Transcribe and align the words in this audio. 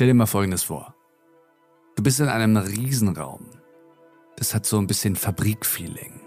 Stell 0.00 0.08
dir 0.08 0.14
mal 0.14 0.24
Folgendes 0.24 0.62
vor. 0.62 0.94
Du 1.94 2.02
bist 2.02 2.20
in 2.20 2.30
einem 2.30 2.56
Riesenraum. 2.56 3.50
Das 4.38 4.54
hat 4.54 4.64
so 4.64 4.78
ein 4.78 4.86
bisschen 4.86 5.14
Fabrikfeeling. 5.14 6.22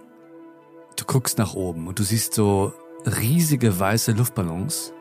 Du 0.95 1.05
guckst 1.05 1.39
nach 1.39 1.55
oben 1.55 1.87
und 1.87 1.97
du 1.97 2.03
siehst 2.03 2.35
so 2.35 2.71
riesige 3.03 3.79
weiße 3.79 4.11
Luftballons. 4.11 4.93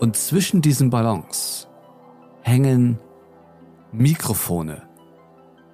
Und 0.00 0.16
zwischen 0.16 0.62
diesen 0.62 0.88
Ballons 0.88 1.68
hängen 2.40 2.98
Mikrofone 3.92 4.88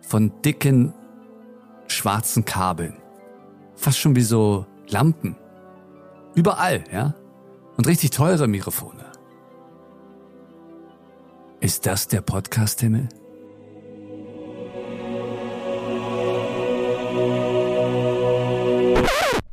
von 0.02 0.42
dicken 0.42 0.92
schwarzen 1.86 2.44
Kabeln. 2.44 3.00
Fast 3.76 4.00
schon 4.00 4.16
wie 4.16 4.22
so 4.22 4.66
Lampen. 4.88 5.36
Überall, 6.34 6.82
ja? 6.90 7.14
Und 7.76 7.86
richtig 7.86 8.10
teure 8.10 8.48
Mikrofone. 8.48 9.09
Ist 11.62 11.84
das 11.84 12.08
der 12.08 12.22
Podcast-Himmel? 12.22 13.06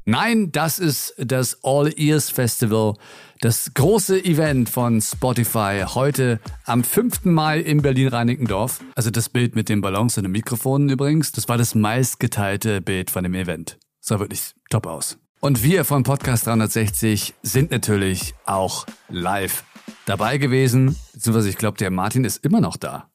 Nein, 0.05 0.53
das 0.53 0.79
ist 0.79 1.15
das 1.17 1.57
All 1.65 1.91
Ears 1.99 2.29
Festival, 2.29 2.93
das 3.41 3.73
große 3.73 4.23
Event 4.23 4.69
von 4.69 5.01
Spotify 5.01 5.83
heute 5.85 6.39
am 6.63 6.85
5. 6.85 7.25
Mai 7.25 7.59
in 7.59 7.81
Berlin-Reinickendorf. 7.81 8.79
Also 8.95 9.11
das 9.11 9.27
Bild 9.27 9.57
mit 9.57 9.67
den 9.67 9.81
Ballons 9.81 10.15
und 10.15 10.23
den 10.23 10.31
Mikrofonen 10.31 10.87
übrigens, 10.87 11.33
das 11.33 11.49
war 11.49 11.57
das 11.57 11.75
meistgeteilte 11.75 12.79
Bild 12.79 13.11
von 13.11 13.23
dem 13.23 13.33
Event. 13.33 13.77
Sah 13.99 14.21
wirklich 14.21 14.53
top 14.69 14.87
aus. 14.87 15.17
Und 15.39 15.61
wir 15.61 15.83
von 15.83 16.03
Podcast 16.03 16.47
360 16.47 17.35
sind 17.43 17.69
natürlich 17.69 18.33
auch 18.45 18.85
live 19.09 19.65
dabei 20.07 20.37
gewesen, 20.37 20.95
beziehungsweise 21.13 21.49
ich 21.49 21.57
glaube, 21.57 21.77
der 21.77 21.91
Martin 21.91 22.23
ist 22.23 22.43
immer 22.43 22.61
noch 22.61 22.77
da. 22.77 23.09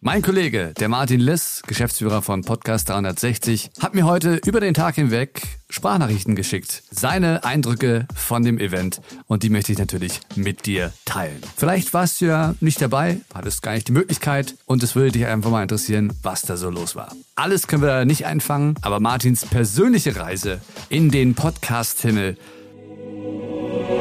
Mein 0.00 0.20
Kollege, 0.20 0.74
der 0.78 0.90
Martin 0.90 1.20
Liss, 1.20 1.62
Geschäftsführer 1.66 2.20
von 2.20 2.42
Podcast 2.42 2.90
360, 2.90 3.70
hat 3.80 3.94
mir 3.94 4.04
heute 4.04 4.38
über 4.44 4.60
den 4.60 4.74
Tag 4.74 4.94
hinweg 4.94 5.42
Sprachnachrichten 5.70 6.36
geschickt. 6.36 6.82
Seine 6.90 7.44
Eindrücke 7.44 8.06
von 8.14 8.44
dem 8.44 8.58
Event 8.58 9.00
und 9.26 9.42
die 9.42 9.48
möchte 9.48 9.72
ich 9.72 9.78
natürlich 9.78 10.20
mit 10.36 10.66
dir 10.66 10.92
teilen. 11.06 11.40
Vielleicht 11.56 11.94
warst 11.94 12.20
du 12.20 12.26
ja 12.26 12.54
nicht 12.60 12.80
dabei, 12.82 13.22
hattest 13.34 13.62
gar 13.62 13.72
nicht 13.72 13.88
die 13.88 13.92
Möglichkeit 13.92 14.54
und 14.66 14.82
es 14.82 14.94
würde 14.94 15.12
dich 15.12 15.26
einfach 15.26 15.50
mal 15.50 15.62
interessieren, 15.62 16.12
was 16.22 16.42
da 16.42 16.58
so 16.58 16.68
los 16.68 16.94
war. 16.94 17.10
Alles 17.34 17.66
können 17.66 17.82
wir 17.82 18.04
nicht 18.04 18.26
einfangen, 18.26 18.74
aber 18.82 19.00
Martins 19.00 19.46
persönliche 19.46 20.14
Reise 20.16 20.60
in 20.90 21.10
den 21.10 21.34
Podcast-Himmel, 21.34 22.36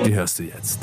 die 0.05 0.13
hörst 0.13 0.39
du 0.39 0.43
jetzt. 0.43 0.79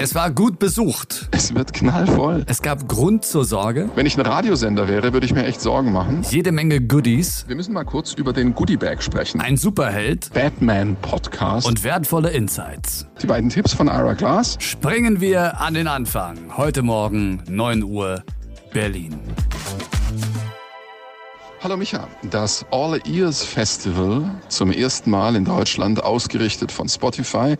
Es 0.00 0.14
war 0.14 0.30
gut 0.30 0.60
besucht. 0.60 1.28
Es 1.32 1.56
wird 1.56 1.72
knallvoll. 1.72 2.44
Es 2.46 2.62
gab 2.62 2.86
Grund 2.86 3.24
zur 3.24 3.44
Sorge. 3.44 3.90
Wenn 3.96 4.06
ich 4.06 4.16
ein 4.16 4.24
Radiosender 4.24 4.86
wäre, 4.86 5.12
würde 5.12 5.26
ich 5.26 5.34
mir 5.34 5.44
echt 5.44 5.60
Sorgen 5.60 5.90
machen. 5.90 6.22
Jede 6.30 6.52
Menge 6.52 6.80
Goodies. 6.80 7.44
Wir 7.48 7.56
müssen 7.56 7.72
mal 7.74 7.82
kurz 7.82 8.12
über 8.12 8.32
den 8.32 8.54
Goodiebag 8.54 9.02
sprechen. 9.02 9.40
Ein 9.40 9.56
Superheld. 9.56 10.32
Batman 10.32 10.94
Podcast. 11.02 11.66
Und 11.66 11.82
wertvolle 11.82 12.30
Insights. 12.30 13.08
Die 13.20 13.26
beiden 13.26 13.50
Tipps 13.50 13.74
von 13.74 13.88
Ira 13.88 14.14
Glass. 14.14 14.56
Springen 14.60 15.20
wir 15.20 15.60
an 15.60 15.74
den 15.74 15.88
Anfang. 15.88 16.56
Heute 16.56 16.82
Morgen, 16.82 17.42
9 17.48 17.82
Uhr, 17.82 18.22
Berlin. 18.72 19.18
Hallo 21.60 21.76
Micha, 21.76 22.06
das 22.22 22.64
All 22.70 23.00
Ears 23.04 23.42
Festival, 23.42 24.30
zum 24.46 24.70
ersten 24.70 25.10
Mal 25.10 25.34
in 25.34 25.44
Deutschland 25.44 26.00
ausgerichtet 26.04 26.70
von 26.70 26.88
Spotify, 26.88 27.56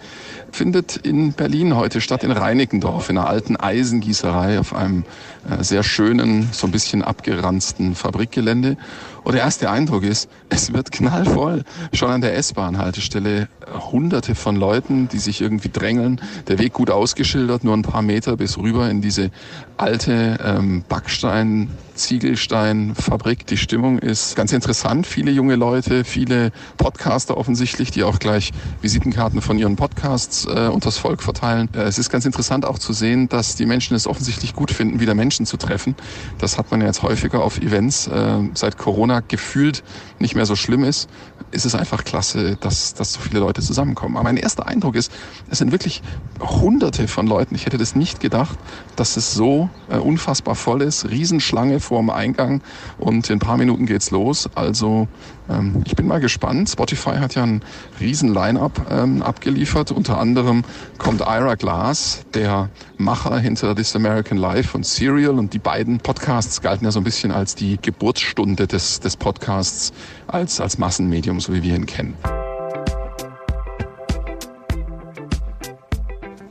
findet 0.52 0.98
in 0.98 1.32
Berlin 1.32 1.74
heute 1.74 2.00
statt, 2.00 2.22
in 2.22 2.30
Reinickendorf, 2.30 3.10
in 3.10 3.18
einer 3.18 3.26
alten 3.26 3.56
Eisengießerei 3.56 4.60
auf 4.60 4.72
einem 4.72 5.04
äh, 5.50 5.64
sehr 5.64 5.82
schönen, 5.82 6.48
so 6.52 6.68
ein 6.68 6.70
bisschen 6.70 7.02
abgeranzten 7.02 7.96
Fabrikgelände. 7.96 8.76
Und 9.24 9.32
der 9.32 9.42
erste 9.42 9.70
Eindruck 9.70 10.04
ist, 10.04 10.28
es 10.48 10.72
wird 10.72 10.92
knallvoll. 10.92 11.64
Schon 11.92 12.10
an 12.10 12.20
der 12.20 12.36
S-Bahn-Haltestelle 12.36 13.48
hunderte 13.90 14.34
von 14.34 14.56
Leuten, 14.56 15.08
die 15.08 15.18
sich 15.18 15.40
irgendwie 15.40 15.68
drängeln. 15.68 16.20
Der 16.46 16.58
Weg 16.58 16.72
gut 16.72 16.90
ausgeschildert, 16.90 17.64
nur 17.64 17.74
ein 17.74 17.82
paar 17.82 18.02
Meter 18.02 18.36
bis 18.36 18.58
rüber 18.58 18.88
in 18.88 19.00
diese 19.00 19.30
alte 19.76 20.38
ähm, 20.42 20.84
Backstein, 20.88 21.70
Ziegelstein-Fabrik. 21.94 23.46
Die 23.46 23.56
Stimmung 23.56 23.98
ist 23.98 24.36
ganz 24.36 24.52
interessant. 24.52 25.06
Viele 25.06 25.30
junge 25.30 25.56
Leute, 25.56 26.04
viele 26.04 26.52
Podcaster 26.76 27.36
offensichtlich, 27.36 27.90
die 27.90 28.04
auch 28.04 28.18
gleich 28.18 28.52
Visitenkarten 28.80 29.40
von 29.40 29.58
ihren 29.58 29.76
Podcasts 29.76 30.46
äh, 30.46 30.68
unters 30.68 30.98
Volk 30.98 31.22
verteilen. 31.22 31.68
Äh, 31.74 31.82
es 31.82 31.98
ist 31.98 32.10
ganz 32.10 32.24
interessant 32.24 32.64
auch 32.64 32.78
zu 32.78 32.92
sehen, 32.92 33.28
dass 33.28 33.56
die 33.56 33.66
Menschen 33.66 33.94
es 33.94 34.06
offensichtlich 34.06 34.54
gut 34.54 34.70
finden, 34.70 35.00
wieder 35.00 35.14
Menschen 35.14 35.46
zu 35.46 35.56
treffen. 35.56 35.94
Das 36.38 36.58
hat 36.58 36.70
man 36.70 36.80
ja 36.80 36.86
jetzt 36.86 37.02
häufiger 37.02 37.42
auf 37.42 37.58
Events 37.58 38.06
äh, 38.08 38.38
seit 38.54 38.78
Corona 38.78 39.17
gefühlt 39.26 39.82
nicht 40.18 40.34
mehr 40.34 40.46
so 40.46 40.56
schlimm 40.56 40.84
ist, 40.84 41.08
ist 41.50 41.64
es 41.64 41.74
einfach 41.74 42.04
klasse, 42.04 42.56
dass, 42.60 42.94
dass 42.94 43.12
so 43.12 43.20
viele 43.20 43.40
Leute 43.40 43.62
zusammenkommen. 43.62 44.16
Aber 44.16 44.24
mein 44.24 44.36
erster 44.36 44.66
Eindruck 44.66 44.96
ist, 44.96 45.12
es 45.50 45.58
sind 45.58 45.72
wirklich 45.72 46.02
hunderte 46.40 47.08
von 47.08 47.26
Leuten. 47.26 47.54
Ich 47.54 47.66
hätte 47.66 47.78
das 47.78 47.94
nicht 47.94 48.20
gedacht, 48.20 48.58
dass 48.96 49.16
es 49.16 49.32
so 49.34 49.70
äh, 49.88 49.96
unfassbar 49.96 50.54
voll 50.54 50.82
ist. 50.82 51.08
Riesenschlange 51.08 51.80
vor 51.80 52.00
dem 52.00 52.10
Eingang 52.10 52.62
und 52.98 53.30
in 53.30 53.36
ein 53.36 53.40
paar 53.40 53.56
Minuten 53.56 53.86
geht's 53.86 54.10
los. 54.10 54.48
Also 54.54 55.08
ähm, 55.48 55.82
ich 55.86 55.96
bin 55.96 56.06
mal 56.06 56.20
gespannt. 56.20 56.68
Spotify 56.68 57.16
hat 57.16 57.34
ja 57.34 57.42
ein 57.42 57.62
riesen 58.00 58.32
Line-up 58.32 58.86
ähm, 58.90 59.22
abgeliefert. 59.22 59.92
Unter 59.92 60.18
anderem 60.18 60.64
kommt 60.98 61.20
Ira 61.20 61.54
Glass, 61.54 62.24
der 62.34 62.68
Macher 62.96 63.38
hinter 63.38 63.74
This 63.74 63.96
American 63.96 64.38
Life 64.38 64.76
und 64.76 64.84
Serial. 64.84 65.38
Und 65.38 65.54
die 65.54 65.58
beiden 65.58 65.98
Podcasts 65.98 66.60
galten 66.60 66.84
ja 66.84 66.90
so 66.90 67.00
ein 67.00 67.04
bisschen 67.04 67.32
als 67.32 67.54
die 67.54 67.78
Geburtsstunde 67.80 68.66
des, 68.66 69.00
des 69.00 69.16
Podcasts 69.16 69.92
als, 70.26 70.60
als 70.60 70.78
Massenmedium, 70.78 71.40
so 71.40 71.52
wie 71.52 71.62
wir 71.62 71.74
ihn 71.74 71.86
kennen. 71.86 72.14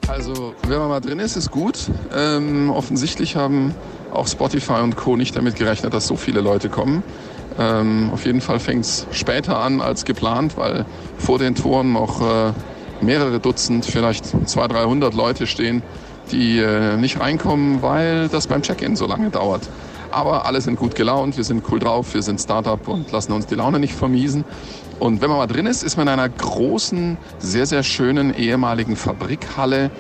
Also, 0.08 0.56
wenn 0.68 0.80
man 0.80 0.90
mal 0.90 1.00
drin 1.00 1.20
ist, 1.20 1.36
ist 1.36 1.52
gut. 1.52 1.92
Ähm, 2.16 2.72
offensichtlich 2.72 3.36
haben 3.36 3.76
auch 4.12 4.28
Spotify 4.28 4.82
und 4.82 4.96
Co. 4.96 5.16
nicht 5.16 5.36
damit 5.36 5.56
gerechnet, 5.56 5.94
dass 5.94 6.08
so 6.08 6.16
viele 6.16 6.42
Leute 6.42 6.70
kommen. 6.70 7.04
Ähm, 7.60 8.12
auf 8.14 8.26
jeden 8.26 8.42
Fall 8.42 8.60
fängt 8.60 8.86
es 8.86 9.08
später 9.12 9.60
an 9.60 9.82
als 9.82 10.06
geplant, 10.06 10.58
weil 10.58 10.86
vor 11.18 11.40
den 11.40 11.56
Toren 11.56 11.94
noch 11.94 12.22
äh, 12.22 12.54
mehrere 13.02 13.40
Dutzend, 13.40 13.86
vielleicht 13.86 14.26
200, 14.26 14.78
300 14.78 15.14
Leute 15.14 15.48
stehen, 15.48 15.82
die 16.32 16.60
äh, 16.60 16.98
nicht 16.98 17.20
reinkommen, 17.20 17.82
weil 17.82 18.28
das 18.28 18.48
beim 18.48 18.62
Check-in 18.62 18.96
so 18.96 19.08
lange 19.08 19.30
dauert. 19.30 19.70
Aber 20.12 20.46
alle 20.46 20.62
sind 20.62 20.78
gut 20.78 20.96
gelaunt, 20.96 21.38
wir 21.38 21.44
sind 21.44 21.64
cool 21.70 21.80
drauf, 21.80 22.14
wir 22.14 22.22
sind 22.22 22.40
Startup 22.40 22.88
und 22.88 23.12
lassen 23.12 23.34
uns 23.34 23.46
die 23.46 23.56
Laune 23.56 23.80
nicht 23.80 23.94
vermiesen. 23.94 24.46
Und 25.00 25.22
wenn 25.22 25.30
man 25.30 25.38
mal 25.38 25.48
drin 25.48 25.66
ist, 25.66 25.84
ist 25.84 25.98
man 25.98 26.08
in 26.08 26.14
einer 26.14 26.30
großen, 26.30 27.18
sehr, 27.40 27.66
sehr 27.66 27.84
schönen 27.84 28.34
ehemaligen 28.34 28.96
Fabrikhalle, 28.96 29.92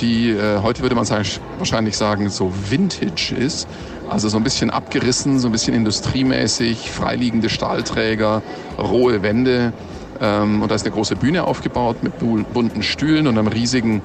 die 0.00 0.30
äh, 0.30 0.60
heute 0.62 0.82
würde 0.82 0.94
man 0.94 1.04
sagen, 1.04 1.26
wahrscheinlich 1.58 1.96
sagen, 1.96 2.30
so 2.30 2.52
vintage 2.70 3.34
ist. 3.36 3.68
Also 4.08 4.28
so 4.28 4.36
ein 4.36 4.44
bisschen 4.44 4.70
abgerissen, 4.70 5.38
so 5.40 5.48
ein 5.48 5.52
bisschen 5.52 5.74
industriemäßig, 5.74 6.90
freiliegende 6.90 7.48
Stahlträger, 7.48 8.42
rohe 8.78 9.22
Wände. 9.22 9.72
Ähm, 10.20 10.62
und 10.62 10.70
da 10.70 10.74
ist 10.74 10.84
eine 10.84 10.94
große 10.94 11.16
Bühne 11.16 11.44
aufgebaut 11.44 12.02
mit 12.02 12.18
bunten 12.18 12.82
Stühlen 12.82 13.26
und 13.26 13.36
einem 13.36 13.48
riesigen 13.48 14.02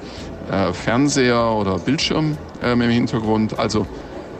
äh, 0.50 0.72
Fernseher 0.72 1.52
oder 1.52 1.78
Bildschirm 1.78 2.36
ähm, 2.62 2.80
im 2.80 2.90
Hintergrund. 2.90 3.58
Also 3.58 3.86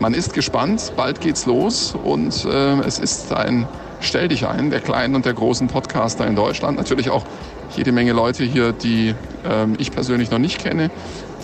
man 0.00 0.14
ist 0.14 0.34
gespannt, 0.34 0.92
bald 0.96 1.20
geht's 1.20 1.46
los 1.46 1.94
und 1.94 2.44
äh, 2.44 2.80
es 2.80 2.98
ist 2.98 3.32
ein 3.32 3.68
Stell 4.02 4.26
dich 4.26 4.48
ein, 4.48 4.70
der 4.70 4.80
kleinen 4.80 5.14
und 5.14 5.26
der 5.26 5.32
großen 5.32 5.68
Podcaster 5.68 6.26
in 6.26 6.34
Deutschland. 6.34 6.76
Natürlich 6.76 7.08
auch 7.08 7.24
jede 7.76 7.92
Menge 7.92 8.12
Leute 8.12 8.44
hier, 8.44 8.72
die 8.72 9.14
ähm, 9.44 9.74
ich 9.78 9.90
persönlich 9.90 10.30
noch 10.30 10.38
nicht 10.38 10.58
kenne, 10.58 10.90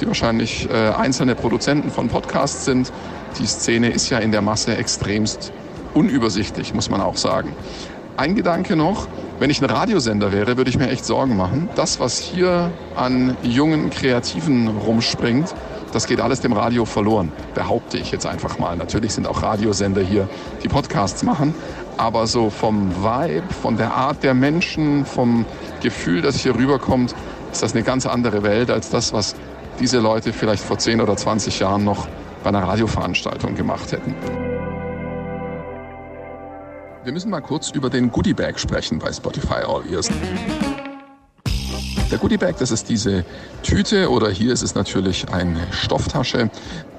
die 0.01 0.07
wahrscheinlich 0.07 0.69
äh, 0.71 0.91
einzelne 0.91 1.35
Produzenten 1.35 1.91
von 1.91 2.09
Podcasts 2.09 2.65
sind. 2.65 2.93
Die 3.39 3.47
Szene 3.47 3.91
ist 3.91 4.11
ja 4.11 4.19
in 4.19 4.33
der 4.33 4.43
Masse 4.43 4.77
extremst 4.77 5.53
unübersichtlich, 5.95 6.75
muss 6.75 6.91
man 6.91 7.01
auch 7.01 7.17
sagen. 7.17 7.53
Ein 8.17 8.35
Gedanke 8.35 8.75
noch, 8.75 9.07
wenn 9.39 9.51
ich 9.51 9.63
ein 9.63 9.71
Radiosender 9.71 10.33
wäre, 10.33 10.57
würde 10.57 10.71
ich 10.71 10.79
mir 10.79 10.91
echt 10.91 11.05
Sorgen 11.05 11.37
machen. 11.37 11.69
Das, 11.77 12.01
was 12.01 12.19
hier 12.19 12.73
an 12.97 13.37
jungen 13.43 13.91
Kreativen 13.91 14.69
rumspringt, 14.69 15.55
das 15.93 16.07
geht 16.07 16.21
alles 16.21 16.41
dem 16.41 16.53
Radio 16.53 16.85
verloren, 16.85 17.33
behaupte 17.55 17.97
ich 17.97 18.11
jetzt 18.11 18.27
einfach 18.27 18.59
mal. 18.59 18.77
Natürlich 18.77 19.13
sind 19.13 19.27
auch 19.27 19.43
Radiosender 19.43 20.03
hier, 20.03 20.29
die 20.63 20.69
Podcasts 20.69 21.23
machen, 21.23 21.55
aber 21.99 22.27
so 22.27 22.49
vom 22.49 22.91
Vibe, 23.03 23.53
von 23.63 23.77
der 23.77 23.93
Art 23.93 24.23
der 24.23 24.35
Menschen, 24.35 25.05
vom 25.05 25.45
Gefühl, 25.83 26.23
das 26.23 26.41
hier 26.41 26.55
rüberkommt, 26.55 27.15
ist 27.53 27.63
das 27.63 27.75
eine 27.75 27.83
ganz 27.83 28.07
andere 28.07 28.43
Welt 28.43 28.71
als 28.71 28.89
das, 28.89 29.13
was 29.13 29.35
diese 29.81 29.99
Leute 29.99 30.33
vielleicht 30.33 30.63
vor 30.63 30.79
10 30.79 31.01
oder 31.01 31.17
20 31.17 31.59
Jahren 31.61 31.85
noch 31.85 32.09
bei 32.43 32.49
einer 32.49 32.63
Radioveranstaltung 32.63 33.55
gemacht 33.55 33.93
hätten. 33.93 34.15
Wir 37.05 37.13
müssen 37.13 37.31
mal 37.31 37.41
kurz 37.41 37.71
über 37.71 37.91
den 37.91 38.11
Goodiebag 38.11 38.59
sprechen 38.59 38.99
bei 38.99 39.13
Spotify 39.13 39.65
All 39.67 39.83
Ears. 39.91 40.11
Der 42.11 42.19
Der 42.19 42.23
Goodie 42.23 42.37
Bag, 42.37 42.57
das 42.59 42.73
ist 42.73 42.89
diese 42.89 43.25
Tüte 43.63 44.11
oder 44.11 44.29
hier 44.29 44.53
ist 44.53 44.63
es 44.63 44.75
natürlich 44.75 45.29
eine 45.29 45.61
Stofftasche, 45.71 46.51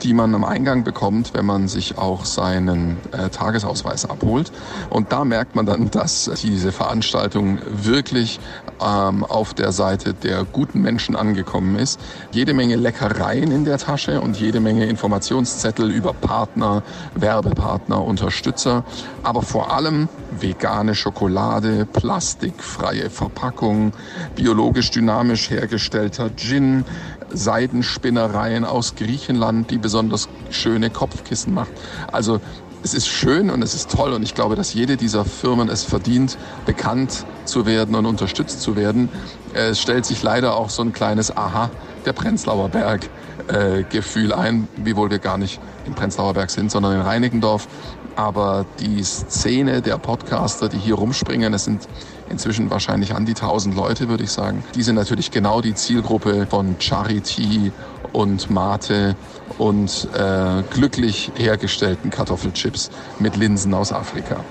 die 0.03 0.13
man 0.13 0.33
am 0.35 0.43
Eingang 0.43 0.83
bekommt, 0.83 1.33
wenn 1.33 1.45
man 1.45 1.67
sich 1.67 1.97
auch 1.97 2.25
seinen 2.25 2.97
äh, 3.11 3.29
Tagesausweis 3.29 4.09
abholt. 4.09 4.51
Und 4.89 5.11
da 5.11 5.25
merkt 5.25 5.55
man 5.55 5.65
dann, 5.65 5.91
dass 5.91 6.29
diese 6.41 6.71
Veranstaltung 6.71 7.59
wirklich 7.71 8.39
ähm, 8.81 9.23
auf 9.23 9.53
der 9.53 9.71
Seite 9.71 10.13
der 10.13 10.45
guten 10.45 10.81
Menschen 10.81 11.15
angekommen 11.15 11.75
ist. 11.75 11.99
Jede 12.31 12.53
Menge 12.53 12.75
Leckereien 12.75 13.51
in 13.51 13.65
der 13.65 13.77
Tasche 13.77 14.21
und 14.21 14.39
jede 14.39 14.59
Menge 14.59 14.85
Informationszettel 14.85 15.91
über 15.91 16.13
Partner, 16.13 16.83
Werbepartner, 17.15 18.03
Unterstützer, 18.03 18.83
aber 19.23 19.41
vor 19.41 19.73
allem 19.73 20.07
vegane 20.31 20.95
Schokolade, 20.95 21.85
plastikfreie 21.85 23.09
Verpackung, 23.09 23.93
biologisch 24.35 24.91
dynamisch 24.91 25.49
hergestellter 25.49 26.29
Gin, 26.35 26.85
Seidenspinnereien 27.31 28.65
aus 28.65 28.95
Griechenland, 28.95 29.71
die 29.71 29.77
besonders 29.77 30.29
schöne 30.49 30.89
Kopfkissen 30.89 31.53
macht. 31.53 31.71
Also 32.11 32.39
es 32.81 32.93
ist 32.93 33.07
schön 33.07 33.49
und 33.49 33.61
es 33.61 33.73
ist 33.73 33.91
toll 33.91 34.13
und 34.13 34.23
ich 34.23 34.35
glaube, 34.35 34.55
dass 34.55 34.73
jede 34.73 34.95
dieser 34.95 35.25
Firmen 35.25 35.67
es 35.69 35.83
verdient, 35.83 36.37
bekannt 36.65 37.25
zu 37.43 37.65
werden 37.65 37.95
und 37.95 38.05
unterstützt 38.05 38.61
zu 38.61 38.75
werden. 38.75 39.09
Es 39.53 39.81
stellt 39.81 40.05
sich 40.05 40.23
leider 40.23 40.55
auch 40.55 40.69
so 40.69 40.81
ein 40.81 40.93
kleines 40.93 41.35
Aha, 41.35 41.71
der 42.05 42.13
Prenzlauer 42.13 42.69
Berg 42.69 43.09
äh, 43.47 43.83
Gefühl 43.83 44.31
ein, 44.31 44.67
wiewohl 44.77 45.09
wir 45.09 45.19
gar 45.19 45.37
nicht 45.37 45.59
in 45.85 45.93
Prenzlauer 45.93 46.33
Berg 46.33 46.51
sind, 46.51 46.71
sondern 46.71 46.93
in 46.93 47.01
Reinickendorf. 47.01 47.67
Aber 48.15 48.65
die 48.79 49.03
Szene 49.03 49.81
der 49.81 49.97
Podcaster, 49.97 50.69
die 50.69 50.77
hier 50.77 50.95
rumspringen, 50.95 51.53
es 51.53 51.65
sind 51.65 51.87
inzwischen 52.29 52.69
wahrscheinlich 52.69 53.15
an 53.15 53.25
die 53.25 53.35
1000 53.35 53.75
Leute, 53.75 54.09
würde 54.09 54.23
ich 54.23 54.31
sagen. 54.31 54.63
Die 54.75 54.83
sind 54.83 54.95
natürlich 54.95 55.31
genau 55.31 55.61
die 55.61 55.73
Zielgruppe 55.73 56.47
von 56.47 56.75
Charity 56.79 57.71
und 58.13 58.49
Mate 58.49 59.15
und 59.57 60.07
äh, 60.13 60.63
glücklich 60.71 61.31
hergestellten 61.35 62.09
Kartoffelchips 62.09 62.89
mit 63.19 63.35
Linsen 63.35 63.73
aus 63.73 63.91
Afrika. 63.91 64.43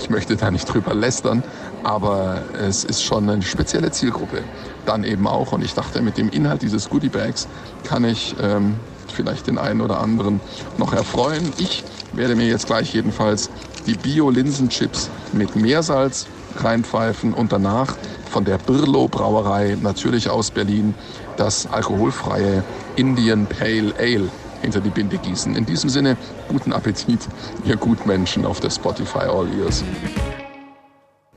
Ich 0.00 0.10
möchte 0.10 0.36
da 0.36 0.50
nicht 0.50 0.66
drüber 0.66 0.94
lästern, 0.94 1.42
aber 1.82 2.42
es 2.60 2.84
ist 2.84 3.02
schon 3.02 3.28
eine 3.28 3.42
spezielle 3.42 3.90
Zielgruppe. 3.90 4.42
Dann 4.86 5.04
eben 5.04 5.26
auch, 5.26 5.52
und 5.52 5.64
ich 5.64 5.74
dachte, 5.74 6.02
mit 6.02 6.18
dem 6.18 6.28
Inhalt 6.28 6.62
dieses 6.62 6.90
Goodie 6.90 7.08
Bags 7.08 7.48
kann 7.84 8.04
ich 8.04 8.34
ähm, 8.42 8.74
vielleicht 9.14 9.46
den 9.46 9.58
einen 9.58 9.80
oder 9.80 10.00
anderen 10.00 10.40
noch 10.78 10.92
erfreuen. 10.92 11.52
Ich 11.58 11.84
werde 12.12 12.34
mir 12.34 12.46
jetzt 12.46 12.66
gleich 12.66 12.92
jedenfalls 12.92 13.50
die 13.86 13.94
Bio-Linsenchips 13.94 15.10
mit 15.32 15.56
Meersalz 15.56 16.26
reinpfeifen 16.56 17.34
und 17.34 17.52
danach 17.52 17.96
von 18.30 18.44
der 18.44 18.58
Birlo 18.58 19.08
Brauerei, 19.08 19.76
natürlich 19.80 20.28
aus 20.28 20.50
Berlin, 20.50 20.94
das 21.36 21.66
alkoholfreie 21.66 22.64
Indian 22.96 23.46
Pale 23.46 23.94
Ale 23.98 24.28
hinter 24.62 24.80
die 24.80 24.90
Binde 24.90 25.18
gießen. 25.18 25.54
In 25.56 25.66
diesem 25.66 25.90
Sinne, 25.90 26.16
guten 26.48 26.72
Appetit, 26.72 27.20
ihr 27.64 27.76
Gutmenschen 27.76 28.46
auf 28.46 28.60
der 28.60 28.70
Spotify 28.70 29.26
All 29.26 29.48
Ears. 29.58 29.84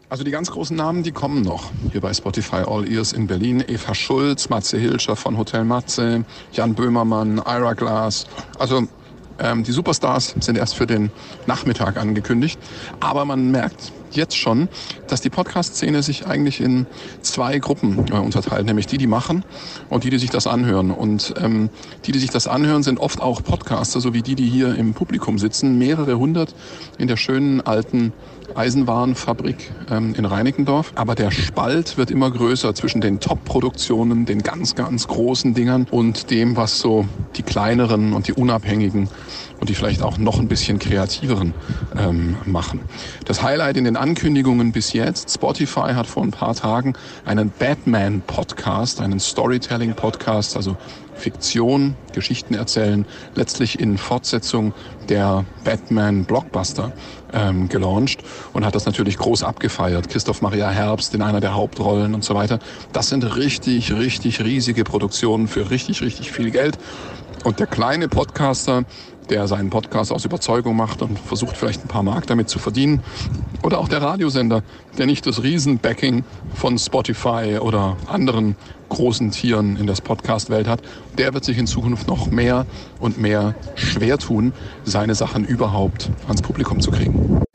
Also 0.09 0.23
die 0.23 0.31
ganz 0.31 0.49
großen 0.49 0.77
Namen, 0.77 1.03
die 1.03 1.11
kommen 1.11 1.41
noch 1.41 1.69
hier 1.91 1.99
bei 1.99 2.13
Spotify 2.13 2.63
All 2.65 2.89
Ears 2.89 3.11
in 3.11 3.27
Berlin. 3.27 3.61
Eva 3.67 3.93
Schulz, 3.93 4.47
Matze 4.47 4.77
Hilscher 4.77 5.17
von 5.17 5.37
Hotel 5.37 5.65
Matze, 5.65 6.23
Jan 6.53 6.75
Böhmermann, 6.75 7.39
Ira 7.45 7.73
Glass. 7.73 8.25
Also 8.57 8.87
ähm, 9.39 9.63
die 9.63 9.71
Superstars 9.71 10.35
sind 10.39 10.57
erst 10.57 10.75
für 10.75 10.87
den 10.87 11.11
Nachmittag 11.45 11.97
angekündigt. 11.97 12.59
Aber 12.99 13.25
man 13.25 13.51
merkt 13.51 13.91
jetzt 14.15 14.37
schon, 14.37 14.69
dass 15.07 15.21
die 15.21 15.29
Podcast-Szene 15.29 16.03
sich 16.03 16.27
eigentlich 16.27 16.61
in 16.61 16.85
zwei 17.21 17.59
Gruppen 17.59 18.05
äh, 18.11 18.17
unterteilt, 18.17 18.65
nämlich 18.65 18.87
die, 18.87 18.97
die 18.97 19.07
machen 19.07 19.43
und 19.89 20.03
die, 20.03 20.09
die 20.09 20.19
sich 20.19 20.29
das 20.29 20.47
anhören. 20.47 20.91
Und 20.91 21.33
ähm, 21.41 21.69
die, 22.05 22.11
die 22.11 22.19
sich 22.19 22.29
das 22.29 22.47
anhören, 22.47 22.83
sind 22.83 22.99
oft 22.99 23.21
auch 23.21 23.43
Podcaster, 23.43 24.01
so 24.01 24.13
wie 24.13 24.21
die, 24.21 24.35
die 24.35 24.47
hier 24.47 24.75
im 24.75 24.93
Publikum 24.93 25.37
sitzen. 25.39 25.77
Mehrere 25.77 26.17
hundert 26.17 26.55
in 26.97 27.07
der 27.07 27.17
schönen 27.17 27.61
alten 27.61 28.13
Eisenwarenfabrik 28.55 29.71
ähm, 29.89 30.15
in 30.15 30.25
Reinickendorf. 30.25 30.93
Aber 30.95 31.15
der 31.15 31.31
Spalt 31.31 31.97
wird 31.97 32.11
immer 32.11 32.31
größer 32.31 32.73
zwischen 32.73 33.01
den 33.01 33.19
Top-Produktionen, 33.19 34.25
den 34.25 34.41
ganz, 34.41 34.75
ganz 34.75 35.07
großen 35.07 35.53
Dingern 35.53 35.87
und 35.91 36.31
dem, 36.31 36.55
was 36.55 36.79
so 36.79 37.05
die 37.35 37.43
kleineren 37.43 38.13
und 38.13 38.27
die 38.27 38.33
unabhängigen 38.33 39.09
und 39.59 39.69
die 39.69 39.75
vielleicht 39.75 40.01
auch 40.01 40.17
noch 40.17 40.39
ein 40.39 40.47
bisschen 40.47 40.79
kreativeren 40.79 41.53
ähm, 41.97 42.37
machen. 42.45 42.81
Das 43.25 43.41
Highlight 43.41 43.77
in 43.77 43.83
den 43.83 43.96
Ankündigungen 43.99 44.71
bis 44.71 44.93
jetzt, 44.93 45.33
Spotify 45.33 45.93
hat 45.93 46.07
vor 46.07 46.23
ein 46.23 46.31
paar 46.31 46.55
Tagen 46.55 46.93
einen 47.25 47.51
Batman-Podcast, 47.57 49.01
einen 49.01 49.19
Storytelling-Podcast, 49.19 50.55
also 50.55 50.77
Fiktion, 51.15 51.95
Geschichten 52.13 52.53
erzählen, 52.53 53.05
letztlich 53.35 53.79
in 53.79 53.97
Fortsetzung 53.97 54.73
der 55.09 55.45
Batman-Blockbuster 55.63 56.93
ähm, 57.33 57.69
gelauncht 57.69 58.23
und 58.53 58.65
hat 58.65 58.75
das 58.75 58.85
natürlich 58.85 59.17
groß 59.17 59.43
abgefeiert. 59.43 60.09
Christoph 60.09 60.41
Maria 60.41 60.69
Herbst 60.69 61.13
in 61.15 61.21
einer 61.21 61.39
der 61.39 61.55
Hauptrollen 61.55 62.13
und 62.13 62.23
so 62.23 62.35
weiter. 62.35 62.59
Das 62.93 63.09
sind 63.09 63.35
richtig, 63.35 63.91
richtig 63.93 64.43
riesige 64.43 64.83
Produktionen 64.83 65.47
für 65.47 65.69
richtig, 65.69 66.01
richtig 66.01 66.31
viel 66.31 66.51
Geld. 66.51 66.77
Und 67.43 67.59
der 67.59 67.67
kleine 67.67 68.07
Podcaster, 68.07 68.83
der 69.29 69.47
seinen 69.47 69.69
Podcast 69.69 70.11
aus 70.11 70.25
Überzeugung 70.25 70.75
macht 70.75 71.01
und 71.01 71.19
versucht 71.19 71.57
vielleicht 71.57 71.83
ein 71.83 71.87
paar 71.87 72.03
Mark 72.03 72.27
damit 72.27 72.49
zu 72.49 72.59
verdienen. 72.59 73.01
Oder 73.63 73.79
auch 73.79 73.87
der 73.87 74.01
Radiosender, 74.01 74.63
der 74.97 75.05
nicht 75.05 75.25
das 75.25 75.43
Riesenbacking 75.43 76.23
von 76.53 76.77
Spotify 76.77 77.57
oder 77.59 77.97
anderen 78.07 78.55
großen 78.89 79.31
Tieren 79.31 79.75
in 79.77 79.87
der 79.87 79.95
Podcast-Welt 79.95 80.67
hat, 80.67 80.81
der 81.17 81.33
wird 81.33 81.43
sich 81.43 81.57
in 81.57 81.67
Zukunft 81.67 82.07
noch 82.07 82.31
mehr 82.31 82.65
und 82.99 83.19
mehr 83.19 83.55
schwer 83.75 84.17
tun, 84.17 84.53
seine 84.85 85.15
Sachen 85.15 85.43
überhaupt 85.43 86.11
ans 86.27 86.41
Publikum 86.41 86.79
zu 86.79 86.91
kriegen 86.91 87.46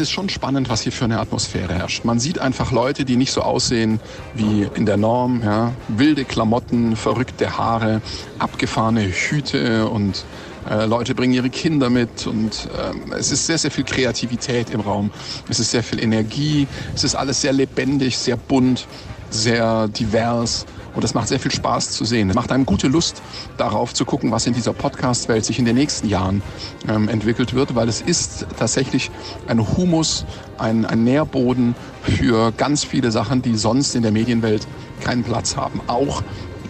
es 0.00 0.08
ist 0.08 0.14
schon 0.14 0.30
spannend, 0.30 0.70
was 0.70 0.80
hier 0.80 0.92
für 0.92 1.04
eine 1.04 1.20
Atmosphäre 1.20 1.74
herrscht. 1.74 2.06
Man 2.06 2.18
sieht 2.18 2.38
einfach 2.38 2.72
Leute, 2.72 3.04
die 3.04 3.16
nicht 3.16 3.32
so 3.32 3.42
aussehen 3.42 4.00
wie 4.34 4.66
in 4.74 4.86
der 4.86 4.96
Norm. 4.96 5.42
Ja? 5.44 5.72
Wilde 5.88 6.24
Klamotten, 6.24 6.96
verrückte 6.96 7.58
Haare, 7.58 8.00
abgefahrene 8.38 9.02
Hüte 9.02 9.88
und 9.88 10.24
äh, 10.70 10.86
Leute 10.86 11.14
bringen 11.14 11.34
ihre 11.34 11.50
Kinder 11.50 11.90
mit 11.90 12.26
und 12.26 12.68
ähm, 12.82 13.12
es 13.12 13.30
ist 13.30 13.46
sehr, 13.46 13.58
sehr 13.58 13.70
viel 13.70 13.84
Kreativität 13.84 14.70
im 14.70 14.80
Raum. 14.80 15.10
Es 15.50 15.60
ist 15.60 15.70
sehr 15.70 15.82
viel 15.82 16.02
Energie. 16.02 16.66
Es 16.94 17.04
ist 17.04 17.14
alles 17.14 17.42
sehr 17.42 17.52
lebendig, 17.52 18.16
sehr 18.16 18.38
bunt, 18.38 18.86
sehr 19.28 19.88
divers. 19.88 20.64
Und 20.94 21.04
das 21.04 21.14
macht 21.14 21.28
sehr 21.28 21.40
viel 21.40 21.50
Spaß 21.50 21.90
zu 21.90 22.04
sehen. 22.04 22.30
Es 22.30 22.36
macht 22.36 22.52
einem 22.52 22.66
gute 22.66 22.88
Lust, 22.88 23.22
darauf 23.56 23.94
zu 23.94 24.04
gucken, 24.04 24.30
was 24.30 24.46
in 24.46 24.54
dieser 24.54 24.72
Podcast-Welt 24.72 25.44
sich 25.44 25.58
in 25.58 25.64
den 25.64 25.76
nächsten 25.76 26.08
Jahren 26.08 26.42
ähm, 26.88 27.08
entwickelt 27.08 27.54
wird, 27.54 27.74
weil 27.74 27.88
es 27.88 28.00
ist 28.00 28.46
tatsächlich 28.58 29.10
ein 29.46 29.76
Humus, 29.76 30.24
ein, 30.58 30.84
ein 30.84 31.04
Nährboden 31.04 31.74
für 32.02 32.52
ganz 32.52 32.84
viele 32.84 33.10
Sachen, 33.10 33.42
die 33.42 33.56
sonst 33.56 33.94
in 33.94 34.02
der 34.02 34.12
Medienwelt 34.12 34.66
keinen 35.00 35.22
Platz 35.22 35.56
haben. 35.56 35.80
Auch 35.86 36.22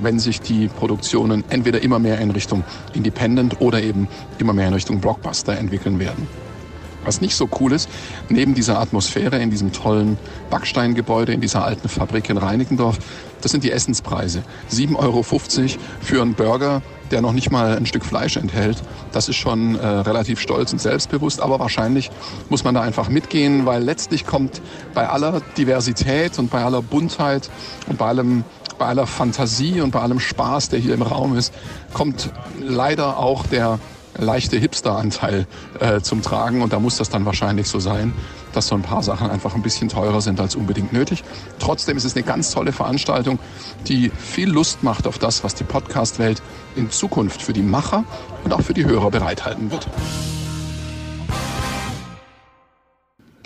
wenn 0.03 0.19
sich 0.19 0.41
die 0.41 0.69
Produktionen 0.69 1.45
entweder 1.51 1.83
immer 1.83 1.99
mehr 1.99 2.19
in 2.21 2.31
Richtung 2.31 2.65
Independent 2.95 3.61
oder 3.61 3.83
eben 3.83 4.09
immer 4.39 4.53
mehr 4.53 4.69
in 4.69 4.75
Richtung 4.75 5.01
Blockbuster 5.01 5.57
entwickeln 5.57 5.99
werden. 5.99 6.29
Was 7.05 7.21
nicht 7.21 7.35
so 7.35 7.49
cool 7.61 7.73
ist, 7.73 7.89
neben 8.29 8.55
dieser 8.55 8.79
Atmosphäre 8.79 9.39
in 9.41 9.51
diesem 9.51 9.73
tollen 9.73 10.19
Backsteingebäude, 10.51 11.33
in 11.33 11.41
dieser 11.41 11.65
alten 11.65 11.89
Fabrik 11.89 12.29
in 12.29 12.37
Reinickendorf, 12.37 12.99
das 13.41 13.53
sind 13.53 13.65
die 13.65 13.73
Essenspreise. 13.73 14.43
7,50 14.71 14.97
Euro 14.97 15.23
für 15.23 16.23
einen 16.23 16.35
Burger, 16.35 16.83
der 17.11 17.23
noch 17.23 17.33
nicht 17.33 17.51
mal 17.51 17.77
ein 17.77 17.87
Stück 17.87 18.05
Fleisch 18.05 18.37
enthält. 18.37 18.83
Das 19.13 19.29
ist 19.29 19.37
schon 19.37 19.77
äh, 19.77 19.87
relativ 19.87 20.41
stolz 20.41 20.73
und 20.73 20.81
selbstbewusst, 20.81 21.41
aber 21.41 21.59
wahrscheinlich 21.59 22.11
muss 22.49 22.65
man 22.65 22.75
da 22.75 22.83
einfach 22.83 23.09
mitgehen, 23.09 23.67
weil 23.67 23.83
letztlich 23.83 24.27
kommt 24.27 24.61
bei 24.95 25.09
aller 25.09 25.41
Diversität 25.57 26.39
und 26.39 26.51
bei 26.51 26.63
aller 26.63 26.83
Buntheit 26.83 27.51
und 27.89 27.99
bei 27.99 28.07
allem 28.07 28.45
bei 28.79 28.87
aller 28.87 29.07
Fantasie 29.07 29.83
und 29.83 29.91
bei 29.91 30.01
allem 30.01 30.19
Spaß, 30.19 30.71
der 30.71 30.79
hier 30.79 30.95
im 30.95 31.03
Raum 31.03 31.37
ist, 31.37 31.53
kommt 31.93 32.31
leider 32.59 33.19
auch 33.19 33.47
der 33.47 33.79
leichte 34.21 34.57
Hipster-Anteil 34.59 35.47
äh, 35.81 36.01
zum 36.01 36.23
Tragen. 36.23 36.63
Und 36.63 36.73
da 36.73 36.79
muss 36.79 36.97
das 36.97 37.11
dann 37.11 37.25
wahrscheinlich 37.25 37.69
so 37.69 37.81
sein, 37.81 38.13
dass 38.53 38.67
so 38.67 38.75
ein 38.75 38.83
paar 38.83 39.03
Sachen 39.03 39.31
einfach 39.31 39.55
ein 39.55 39.63
bisschen 39.63 39.89
teurer 39.89 40.21
sind 40.21 40.41
als 40.41 40.57
unbedingt 40.57 40.93
nötig. 40.93 41.23
Trotzdem 41.59 41.97
ist 41.97 42.05
es 42.05 42.17
eine 42.17 42.25
ganz 42.25 42.51
tolle 42.51 42.73
Veranstaltung, 42.73 43.39
die 43.87 44.11
viel 44.11 44.51
Lust 44.51 44.83
macht 44.83 45.07
auf 45.07 45.19
das, 45.19 45.45
was 45.45 45.55
die 45.55 45.65
Podcast-Welt 45.65 46.43
in 46.77 46.91
Zukunft 46.91 47.43
für 47.43 47.53
die 47.53 47.63
Macher 47.63 48.05
und 48.45 48.53
auch 48.53 48.63
für 48.63 48.75
die 48.75 48.85
Hörer 48.85 49.11
bereithalten 49.11 49.71
wird. 49.71 49.89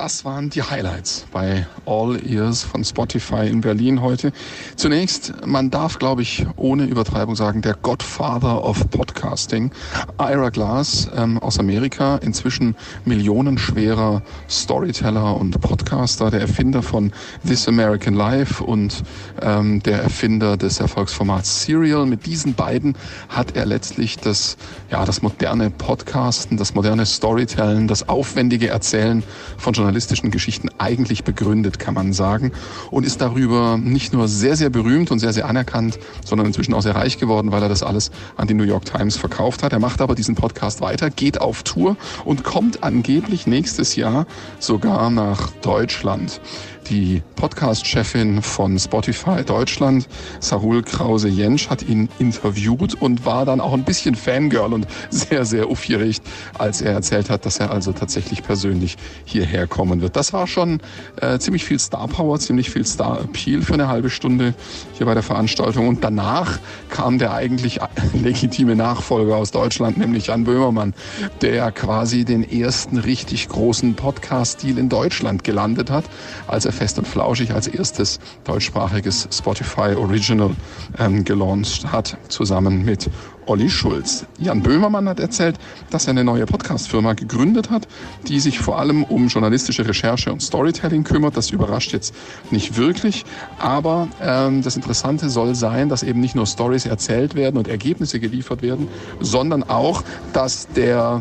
Das 0.05 0.23
waren 0.27 0.51
die 0.51 0.63
Highlights 0.63 1.25
bei 1.33 1.67
All 1.87 2.21
Ears 2.31 2.63
von 2.63 2.85
Spotify 2.85 3.49
in 3.49 3.63
Berlin 3.63 4.03
heute. 4.03 4.33
Zunächst, 4.77 5.33
man 5.47 5.71
darf, 5.71 5.99
glaube 5.99 6.21
ich, 6.21 6.47
ohne 6.57 6.85
Übertreibung 6.85 7.37
sagen, 7.37 7.63
der 7.63 7.73
Godfather 7.73 8.63
of 8.63 8.91
Podcasting, 8.91 9.71
Ira 10.19 10.51
Glass 10.51 11.09
ähm, 11.17 11.39
aus 11.39 11.59
Amerika, 11.59 12.17
inzwischen 12.17 12.77
millionenschwerer 13.07 14.21
Storyteller 14.47 15.39
und 15.39 15.59
Podcaster, 15.63 16.31
der 16.31 16.43
Erfinder 16.43 16.83
von 16.83 17.11
This 17.47 17.67
American 17.67 18.13
Life 18.13 18.63
und 18.63 19.05
ähm, 19.41 19.83
der 19.85 20.03
Erfinder 20.03 20.59
des 20.59 20.81
Erfolgsformats 20.81 21.65
Serial. 21.65 22.05
Mit 22.05 22.27
diesen 22.27 22.53
beiden 22.53 22.95
hat 23.31 23.57
er 23.57 23.65
letztlich 23.65 24.19
das, 24.19 24.59
ja, 24.91 25.07
das 25.07 25.23
moderne 25.23 25.71
Podcasten, 25.71 26.59
das 26.59 26.75
moderne 26.75 27.07
Storytelling, 27.07 27.89
das 27.89 28.07
aufwendige 28.07 28.69
Erzählen 28.69 29.25
von 29.57 29.73
journalistischen 29.95 30.33
Geschichten 30.33 30.71
eigentlich 30.79 31.23
begründet, 31.23 31.79
kann 31.79 31.95
man 31.95 32.13
sagen. 32.13 32.51
Und 32.91 33.07
ist 33.07 33.21
darüber 33.21 33.79
nicht 33.79 34.13
nur 34.13 34.27
sehr, 34.27 34.57
sehr 34.57 34.69
berühmt 34.69 35.13
und 35.13 35.21
sehr, 35.21 35.33
sehr 35.33 35.49
anerkannt, 35.49 36.01
sondern 36.25 36.49
inzwischen 36.49 36.75
auch 36.75 36.83
sehr 36.83 36.97
reich 36.97 37.19
geworden, 37.19 37.53
weil 37.53 37.63
er 37.63 37.69
das 37.69 37.85
alles 37.85 38.11
an 38.37 38.49
die 38.49 38.55
New 38.55 38.65
York 38.65 38.85
Times 38.87 39.17
verkauft 39.17 39.63
hat. 39.63 39.73
Er 39.73 39.79
macht 39.79 40.01
aber 40.01 40.17
diesen 40.17 40.35
Podcast 40.35 40.81
weiter, 40.81 41.11
geht 41.11 41.41
auf 41.41 41.63
Tour 41.63 41.97
und 42.25 42.43
kommt 42.43 42.83
angeblich 42.83 43.47
nächstes 43.47 43.95
Jahr 43.95 44.27
sogar 44.59 45.11
nach 45.11 45.53
Deutschland 45.63 46.41
die 46.89 47.23
Podcast-Chefin 47.37 48.43
von 48.43 48.79
Spotify 48.79 49.43
Deutschland, 49.45 50.09
Sarul 50.41 50.83
Krause-Jensch, 50.83 51.69
hat 51.69 51.83
ihn 51.83 52.09
interviewt 52.19 52.95
und 53.01 53.25
war 53.25 53.45
dann 53.45 53.61
auch 53.61 53.73
ein 53.73 53.85
bisschen 53.85 54.15
Fangirl 54.15 54.73
und 54.73 54.87
sehr, 55.11 55.45
sehr 55.45 55.67
aufgeregt, 55.67 56.23
als 56.59 56.83
er 56.83 56.93
erzählt 56.93 57.31
hat, 57.31 57.47
dass 57.47 57.59
er 57.59 57.71
also 57.71 57.93
tatsächlich 57.93 58.43
persönlich 58.43 58.97
hierher 59.25 59.67
kommen 59.67 60.01
wird. 60.01 60.17
Das 60.17 60.33
war 60.33 60.47
schon 60.47 60.81
äh, 61.21 61.39
ziemlich 61.39 61.65
viel 61.65 61.79
Star 61.79 62.07
Power, 62.09 62.39
ziemlich 62.39 62.71
viel 62.71 62.85
Star 62.85 63.21
Appeal 63.21 63.63
für 63.63 63.75
eine 63.75 63.89
halbe 63.89 64.11
Stunde 64.11 64.55
hier 64.93 65.07
bei 65.07 65.15
der 65.15 65.23
Veranstaltung. 65.23 65.89
Und 65.89 66.05
danach 66.05 66.59
kam 66.91 67.19
der 67.19 67.33
eigentlich 67.33 67.81
legitime 68.13 68.77
Nachfolger 68.77 69.37
aus 69.37 69.51
Deutschland, 69.51 69.97
nämlich 69.97 70.27
Jan 70.27 70.45
Böhmermann, 70.45 70.95
der 71.41 71.73
quasi 71.73 72.25
den 72.25 72.49
ersten 72.49 72.99
richtig 72.99 73.49
großen 73.49 73.95
Podcast-Stil 73.95 74.79
in 74.79 74.89
Deutschland 74.89 75.45
gelandet 75.45 75.91
hat, 75.91 76.05
als 76.47 76.67
er 76.67 76.74
Fest 76.75 76.99
und 76.99 77.09
Flauschig 77.09 77.53
als 77.53 77.69
erstes 77.69 78.19
deutschsprachiges 78.45 79.29
Spotify 79.33 79.95
Original 79.95 80.51
ähm, 80.99 81.25
gelauncht 81.25 81.91
hat, 81.91 82.19
zusammen 82.29 82.85
mit 82.85 83.09
Olli 83.47 83.69
Schulz. 83.71 84.27
Jan 84.39 84.63
Böhmermann 84.63 85.09
hat 85.09 85.21
erzählt, 85.21 85.59
dass 85.91 86.07
er 86.07 86.11
eine 86.11 86.25
neue 86.25 86.47
Podcast-Firma 86.47 87.13
gegründet 87.13 87.71
hat, 87.71 87.87
die 88.27 88.41
sich 88.41 88.59
vor 88.59 88.79
allem 88.79 89.05
um 89.05 89.29
journalistische 89.29 89.87
Recherche 89.87 90.33
und 90.33 90.43
Storytelling 90.43 91.05
kümmert. 91.05 91.37
Das 91.37 91.51
überrascht 91.51 91.93
jetzt 91.93 92.15
nicht 92.51 92.77
wirklich, 92.77 93.25
aber 93.59 94.09
ähm, 94.21 94.63
das 94.63 94.77
Interessante 94.77 95.29
soll 95.29 95.55
sein, 95.55 95.89
dass 95.89 96.03
eben 96.03 96.21
nicht 96.21 96.35
nur 96.35 96.47
Stories 96.47 96.87
erzählt 96.87 97.35
werden 97.35 97.57
und 97.57 97.69
Ergebnisse 97.69 98.19
geliefert 98.19 98.63
werden, 98.63 98.89
sondern 99.21 99.63
auch, 99.63 100.03
dass 100.33 100.69
der 100.69 101.21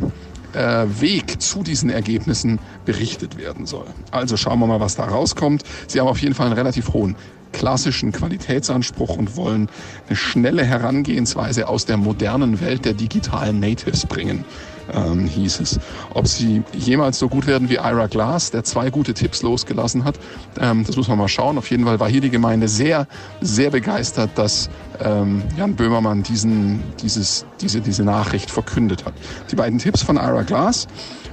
äh, 0.54 0.86
Weg 1.02 1.42
zu 1.42 1.64
diesen 1.64 1.90
Ergebnissen 1.90 2.60
berichtet 2.86 3.38
werden 3.38 3.66
soll. 3.66 3.86
Also 4.12 4.38
schauen 4.38 4.60
wir 4.60 4.68
mal, 4.68 4.80
was 4.80 4.96
da 4.96 5.06
rauskommt. 5.06 5.64
Sie 5.88 6.00
haben 6.00 6.08
auf 6.08 6.20
jeden 6.20 6.36
Fall 6.36 6.48
einen 6.48 6.56
relativ 6.56 6.94
hohen 6.94 7.16
klassischen 7.54 8.12
Qualitätsanspruch 8.12 9.18
und 9.18 9.38
wollen 9.38 9.70
eine 10.08 10.16
schnelle 10.16 10.66
Herangehensweise 10.66 11.68
aus 11.70 11.86
der 11.86 11.98
modernen 11.98 12.60
Welt 12.60 12.84
der 12.84 12.94
digitalen 12.94 13.60
Natives 13.60 14.06
bringen 14.06 14.44
ähm, 14.92 15.28
hieß 15.28 15.60
es. 15.60 15.80
Ob 16.14 16.28
sie 16.28 16.64
jemals 16.74 17.20
so 17.20 17.30
gut 17.30 17.48
werden 17.48 17.70
wie 17.70 17.76
Ira 17.76 18.08
Glass, 18.08 18.52
der 18.52 18.64
zwei 18.64 18.90
gute 18.90 19.14
Tipps 19.14 19.42
losgelassen 19.42 20.04
hat, 20.04 20.20
ähm, 20.60 20.84
das 20.86 20.98
muss 20.98 21.08
man 21.08 21.18
mal 21.18 21.28
schauen. 21.28 21.58
Auf 21.58 21.70
jeden 21.70 21.86
Fall 21.86 22.00
war 22.00 22.10
hier 22.10 22.22
die 22.22 22.30
Gemeinde 22.30 22.68
sehr, 22.68 23.08
sehr 23.42 23.72
begeistert, 23.72 24.32
dass 24.36 24.70
ähm, 25.00 25.44
Jan 25.58 25.76
Böhmermann 25.76 26.24
diesen, 26.24 26.84
dieses, 27.02 27.46
diese, 27.62 27.82
diese 27.82 28.04
Nachricht 28.04 28.50
verkündet 28.52 29.06
hat. 29.06 29.14
Die 29.52 29.56
beiden 29.56 29.80
Tipps 29.80 30.02
von 30.02 30.18
Ira 30.18 30.44
Glass. 30.44 30.88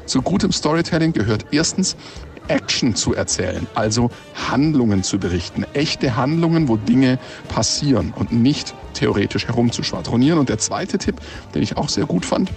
Zu 0.06 0.22
gutem 0.22 0.50
Storytelling 0.50 1.12
gehört 1.12 1.46
erstens, 1.52 1.96
Action 2.50 2.94
zu 2.94 3.14
erzählen, 3.14 3.66
also 3.74 4.10
Handlungen 4.50 5.02
zu 5.02 5.18
berichten, 5.18 5.64
echte 5.72 6.16
Handlungen, 6.16 6.68
wo 6.68 6.76
Dinge 6.76 7.18
passieren 7.48 8.12
und 8.16 8.32
nicht 8.32 8.74
theoretisch 8.94 9.46
herumzuschwadronieren. 9.46 10.38
Und 10.38 10.48
der 10.48 10.58
zweite 10.58 10.98
Tipp, 10.98 11.20
den 11.54 11.62
ich 11.62 11.76
auch 11.76 11.88
sehr 11.88 12.06
gut 12.06 12.26
fand, 12.26 12.50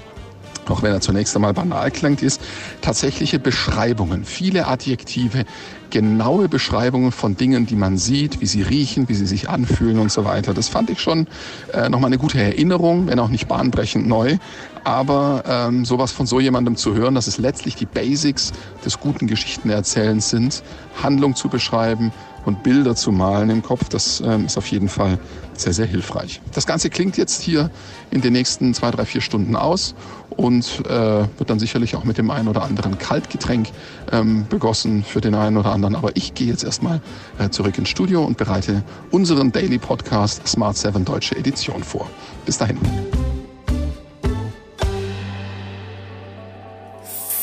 auch 0.70 0.82
wenn 0.82 0.92
er 0.92 1.02
zunächst 1.02 1.36
einmal 1.36 1.54
banal 1.54 1.92
klingt, 1.92 2.22
ist 2.24 2.42
tatsächliche 2.82 3.38
Beschreibungen, 3.38 4.24
viele 4.26 4.68
Adjektive, 4.68 5.46
genaue 5.94 6.50
Beschreibungen 6.50 7.12
von 7.12 7.38
Dingen, 7.38 7.68
die 7.68 7.76
man 7.76 8.00
sieht, 8.00 8.42
wie 8.42 8.48
sie 8.48 8.64
riechen, 8.64 9.10
wie 9.10 9.14
sie 9.14 9.28
sich 9.28 9.48
anfühlen 9.48 10.00
und 10.00 10.12
so 10.12 10.26
weiter. 10.26 10.56
Das 10.56 10.68
fand 10.68 10.90
ich 10.90 11.00
schon 11.00 11.28
äh, 11.72 11.88
nochmal 11.88 12.08
eine 12.08 12.18
gute 12.18 12.42
Erinnerung, 12.42 13.06
wenn 13.06 13.20
auch 13.20 13.30
nicht 13.30 13.48
bahnbrechend 13.48 14.08
neu. 14.08 14.38
Aber 14.84 15.44
ähm, 15.48 15.86
sowas 15.86 16.12
von 16.12 16.26
so 16.26 16.40
jemandem 16.40 16.78
zu 16.78 16.96
hören, 16.96 17.14
dass 17.14 17.28
es 17.28 17.38
letztlich 17.38 17.76
die 17.76 17.86
Basics 17.86 18.54
des 18.84 19.00
guten 19.00 19.28
Geschichtenerzählens 19.28 20.32
sind, 20.32 20.64
Handlung 21.04 21.36
zu 21.36 21.48
beschreiben, 21.48 22.12
und 22.46 22.64
Bilder 22.64 22.96
zu 22.96 23.12
malen 23.12 23.50
im 23.50 23.62
Kopf, 23.62 23.90
das 23.90 24.22
ähm, 24.26 24.46
ist 24.46 24.58
auf 24.58 24.68
jeden 24.68 24.90
Fall 24.90 25.18
sehr, 25.54 25.74
sehr 25.74 25.86
hilfreich. 25.86 26.42
Das 26.54 26.66
Ganze 26.66 26.90
klingt 26.90 27.18
jetzt 27.18 27.42
hier 27.42 27.70
in 28.12 28.22
den 28.22 28.34
nächsten 28.34 28.74
zwei, 28.74 28.92
drei, 28.92 29.06
vier 29.06 29.22
Stunden 29.22 29.56
aus 29.56 29.96
und 30.30 30.82
äh, 30.88 30.90
wird 30.90 31.50
dann 31.50 31.60
sicherlich 31.60 31.96
auch 31.96 32.04
mit 32.04 32.18
dem 32.18 32.32
einen 32.32 32.48
oder 32.48 32.64
anderen 32.64 32.98
Kaltgetränk 32.98 33.70
ähm, 34.12 34.46
begossen 34.50 35.04
für 35.04 35.22
den 35.22 35.36
einen 35.36 35.58
oder 35.58 35.72
anderen. 35.72 35.83
Aber 35.86 36.16
ich 36.16 36.34
gehe 36.34 36.48
jetzt 36.48 36.64
erstmal 36.64 37.02
äh, 37.38 37.50
zurück 37.50 37.78
ins 37.78 37.90
Studio 37.90 38.24
und 38.24 38.38
bereite 38.38 38.84
unseren 39.12 39.52
Daily 39.52 39.78
Podcast 39.78 40.48
Smart 40.48 40.78
7 40.78 41.04
Deutsche 41.04 41.36
Edition 41.36 41.84
vor. 41.84 42.10
Bis 42.46 42.58
dahin. 42.58 42.78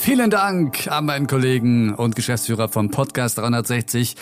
Vielen 0.00 0.30
Dank 0.30 0.88
an 0.88 1.04
meinen 1.04 1.26
Kollegen 1.26 1.94
und 1.94 2.16
Geschäftsführer 2.16 2.68
vom 2.68 2.90
Podcast 2.90 3.38
360. 3.38 4.16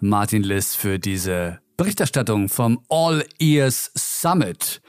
Martin 0.00 0.42
Liss 0.42 0.74
für 0.74 0.98
diese 0.98 1.60
Berichterstattung 1.76 2.48
vom 2.48 2.80
All 2.88 3.24
Ears 3.38 3.92
Summit 3.94 4.82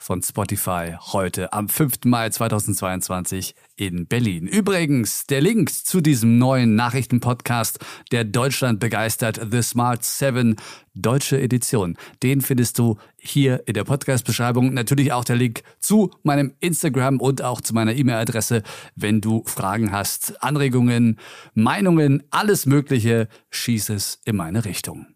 von 0.00 0.22
Spotify 0.22 0.96
heute 0.98 1.52
am 1.52 1.68
5. 1.68 2.06
Mai 2.06 2.30
2022 2.30 3.54
in 3.76 4.06
Berlin. 4.06 4.46
Übrigens, 4.46 5.26
der 5.26 5.42
Link 5.42 5.70
zu 5.70 6.00
diesem 6.00 6.38
neuen 6.38 6.74
Nachrichtenpodcast, 6.74 7.78
der 8.10 8.24
Deutschland 8.24 8.80
begeistert, 8.80 9.38
The 9.50 9.60
Smart 9.62 10.02
7 10.02 10.56
deutsche 10.94 11.38
Edition, 11.38 11.98
den 12.22 12.40
findest 12.40 12.78
du 12.78 12.96
hier 13.18 13.62
in 13.66 13.74
der 13.74 13.84
Podcast-Beschreibung. 13.84 14.72
Natürlich 14.72 15.12
auch 15.12 15.24
der 15.24 15.36
Link 15.36 15.62
zu 15.80 16.10
meinem 16.22 16.54
Instagram 16.60 17.20
und 17.20 17.42
auch 17.42 17.60
zu 17.60 17.74
meiner 17.74 17.94
E-Mail-Adresse, 17.94 18.62
wenn 18.96 19.20
du 19.20 19.44
Fragen 19.44 19.92
hast, 19.92 20.42
Anregungen, 20.42 21.20
Meinungen, 21.52 22.22
alles 22.30 22.64
Mögliche, 22.64 23.28
schieß 23.50 23.90
es 23.90 24.20
in 24.24 24.36
meine 24.36 24.64
Richtung. 24.64 25.14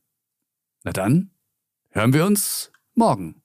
Na 0.84 0.92
dann, 0.92 1.30
hören 1.88 2.12
wir 2.12 2.26
uns 2.26 2.70
morgen. 2.94 3.43